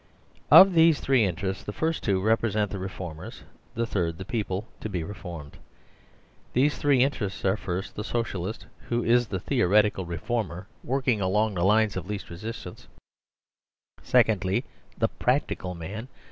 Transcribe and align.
Of 0.49 0.73
these 0.73 0.99
three 0.99 1.23
interests 1.25 1.63
the 1.63 1.71
first 1.71 2.01
two 2.01 2.19
represent 2.19 2.71
the 2.71 2.79
Reformers 2.79 3.43
the 3.75 3.85
third 3.85 4.17
the 4.17 4.25
people 4.25 4.67
to 4.79 4.89
be 4.89 5.03
Reformed. 5.03 5.57
These 6.53 6.75
three 6.79 7.03
interests 7.03 7.45
are, 7.45 7.55
first, 7.55 7.93
the 7.95 8.03
Socialist, 8.03 8.65
who 8.89 9.03
is 9.03 9.27
the 9.27 9.39
theoretical 9.39 10.07
reformer 10.07 10.65
working 10.83 11.21
along 11.21 11.53
the 11.53 11.63
line 11.63 11.91
of 11.95 12.07
least 12.07 12.31
resistance; 12.31 12.87
secondly, 14.01 14.65
the" 14.97 15.07
Practical 15.19 15.75
Man? 15.75 16.07